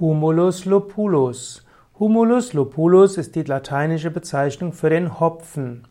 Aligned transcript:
Humulus 0.00 0.64
lupulus. 0.64 1.64
Humulus 1.98 2.52
lupulus 2.52 3.18
ist 3.18 3.34
die 3.34 3.42
lateinische 3.42 4.12
Bezeichnung 4.12 4.72
für 4.72 4.90
den 4.90 5.18
Hopfen. 5.18 5.88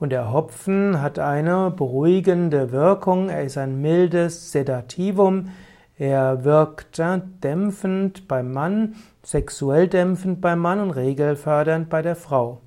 Und 0.00 0.10
der 0.10 0.32
Hopfen 0.32 1.00
hat 1.00 1.20
eine 1.20 1.70
beruhigende 1.70 2.72
Wirkung. 2.72 3.28
Er 3.28 3.44
ist 3.44 3.56
ein 3.56 3.80
mildes 3.80 4.50
Sedativum. 4.50 5.50
Er 5.96 6.42
wirkt 6.42 7.00
dämpfend 7.44 8.26
beim 8.26 8.50
Mann, 8.52 8.96
sexuell 9.22 9.86
dämpfend 9.86 10.40
beim 10.40 10.58
Mann 10.58 10.80
und 10.80 10.90
regelfördernd 10.90 11.88
bei 11.88 12.02
der 12.02 12.16
Frau. 12.16 12.60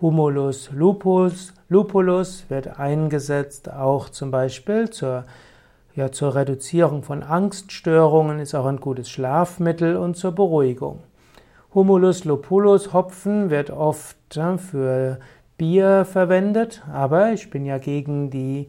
Humulus 0.00 0.70
lupus, 0.72 1.52
lupulus 1.68 2.46
wird 2.48 2.80
eingesetzt 2.80 3.70
auch 3.70 4.08
zum 4.08 4.30
Beispiel 4.30 4.88
zur 4.88 5.26
ja, 5.94 6.10
zur 6.10 6.34
Reduzierung 6.34 7.02
von 7.02 7.22
Angststörungen 7.22 8.38
ist 8.38 8.54
auch 8.54 8.66
ein 8.66 8.80
gutes 8.80 9.10
Schlafmittel 9.10 9.96
und 9.96 10.16
zur 10.16 10.32
Beruhigung. 10.32 11.00
Humulus 11.74 12.24
lupulus 12.24 12.92
Hopfen 12.92 13.50
wird 13.50 13.70
oft 13.70 14.16
ja, 14.34 14.56
für 14.58 15.18
Bier 15.58 16.04
verwendet, 16.04 16.82
aber 16.92 17.32
ich 17.32 17.50
bin 17.50 17.64
ja 17.64 17.78
gegen 17.78 18.30
die 18.30 18.68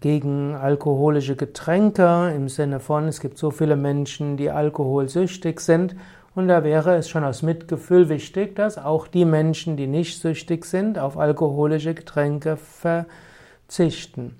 gegen 0.00 0.54
alkoholische 0.54 1.36
Getränke 1.36 2.32
im 2.34 2.48
Sinne 2.48 2.80
von, 2.80 3.06
es 3.06 3.20
gibt 3.20 3.36
so 3.36 3.50
viele 3.50 3.76
Menschen, 3.76 4.38
die 4.38 4.50
alkoholsüchtig 4.50 5.60
sind 5.60 5.94
und 6.34 6.48
da 6.48 6.64
wäre 6.64 6.96
es 6.96 7.08
schon 7.08 7.24
aus 7.24 7.42
Mitgefühl 7.42 8.08
wichtig, 8.08 8.54
dass 8.56 8.78
auch 8.78 9.08
die 9.08 9.24
Menschen, 9.24 9.76
die 9.76 9.86
nicht 9.86 10.20
süchtig 10.20 10.64
sind, 10.64 10.98
auf 10.98 11.18
alkoholische 11.18 11.94
Getränke 11.94 12.56
verzichten. 12.56 14.36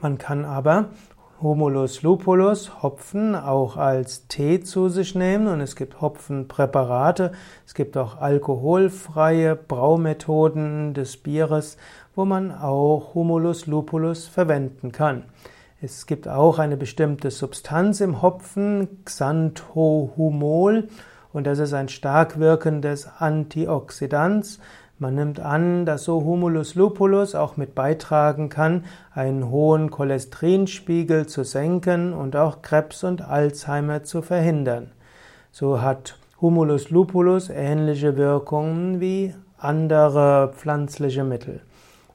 Man 0.00 0.18
kann 0.18 0.44
aber 0.44 0.90
Humulus 1.40 2.02
lupulus, 2.02 2.82
Hopfen, 2.82 3.34
auch 3.34 3.76
als 3.76 4.28
Tee 4.28 4.60
zu 4.60 4.88
sich 4.88 5.14
nehmen 5.14 5.46
und 5.46 5.60
es 5.60 5.76
gibt 5.76 6.00
Hopfenpräparate, 6.00 7.32
es 7.66 7.74
gibt 7.74 7.96
auch 7.96 8.20
alkoholfreie 8.20 9.56
Braumethoden 9.56 10.94
des 10.94 11.16
Bieres, 11.16 11.76
wo 12.14 12.24
man 12.24 12.50
auch 12.50 13.14
Humulus 13.14 13.66
lupulus 13.66 14.26
verwenden 14.26 14.92
kann. 14.92 15.24
Es 15.80 16.06
gibt 16.06 16.28
auch 16.28 16.58
eine 16.58 16.76
bestimmte 16.76 17.30
Substanz 17.30 18.00
im 18.00 18.22
Hopfen, 18.22 19.04
Xanthohumol, 19.04 20.88
und 21.34 21.48
das 21.48 21.58
ist 21.58 21.74
ein 21.74 21.88
stark 21.88 22.38
wirkendes 22.38 23.08
Antioxidans. 23.18 24.60
Man 24.98 25.16
nimmt 25.16 25.40
an, 25.40 25.86
dass 25.86 26.04
so 26.04 26.22
Humulus 26.24 26.76
lupulus 26.76 27.34
auch 27.34 27.56
mit 27.56 27.74
beitragen 27.74 28.48
kann, 28.48 28.84
einen 29.12 29.50
hohen 29.50 29.90
Cholesterinspiegel 29.90 31.26
zu 31.26 31.42
senken 31.42 32.12
und 32.12 32.36
auch 32.36 32.62
Krebs 32.62 33.02
und 33.02 33.20
Alzheimer 33.20 34.04
zu 34.04 34.22
verhindern. 34.22 34.92
So 35.50 35.82
hat 35.82 36.16
Humulus 36.40 36.90
lupulus 36.90 37.50
ähnliche 37.50 38.16
Wirkungen 38.16 39.00
wie 39.00 39.34
andere 39.58 40.52
pflanzliche 40.54 41.24
Mittel. 41.24 41.60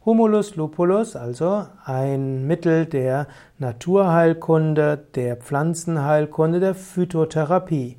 Humulus 0.05 0.55
lupulus, 0.55 1.17
also 1.17 1.65
ein 1.83 2.47
Mittel 2.47 2.85
der 2.85 3.27
Naturheilkunde, 3.57 4.97
der 5.15 5.35
Pflanzenheilkunde, 5.35 6.61
der 6.61 6.75
Phytotherapie. 6.75 7.97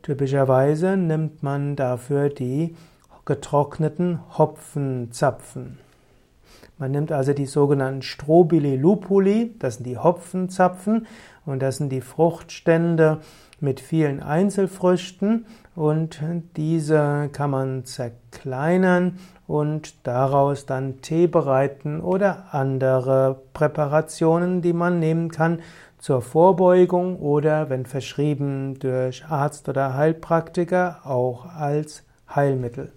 Typischerweise 0.00 0.96
nimmt 0.96 1.42
man 1.42 1.76
dafür 1.76 2.30
die 2.30 2.74
getrockneten 3.24 4.20
Hopfenzapfen. 4.36 5.78
Man 6.78 6.90
nimmt 6.90 7.12
also 7.12 7.32
die 7.32 7.46
sogenannten 7.46 8.02
Strobili 8.02 8.76
lupuli, 8.76 9.54
das 9.58 9.76
sind 9.76 9.86
die 9.86 9.98
Hopfenzapfen 9.98 11.06
und 11.46 11.62
das 11.62 11.76
sind 11.76 11.90
die 11.90 12.00
Fruchtstände 12.00 13.20
mit 13.60 13.78
vielen 13.78 14.20
Einzelfrüchten 14.20 15.46
und 15.76 16.20
diese 16.56 17.30
kann 17.32 17.50
man 17.50 17.84
zerkleinern 17.84 19.18
und 19.46 20.06
daraus 20.06 20.66
dann 20.66 21.00
Tee 21.02 21.28
bereiten 21.28 22.00
oder 22.00 22.46
andere 22.50 23.40
Präparationen, 23.52 24.62
die 24.62 24.72
man 24.72 24.98
nehmen 24.98 25.30
kann 25.30 25.60
zur 25.98 26.20
Vorbeugung 26.20 27.20
oder 27.20 27.70
wenn 27.70 27.86
verschrieben 27.86 28.80
durch 28.80 29.24
Arzt 29.26 29.68
oder 29.68 29.94
Heilpraktiker 29.94 31.02
auch 31.04 31.46
als 31.46 32.02
Heilmittel. 32.34 32.90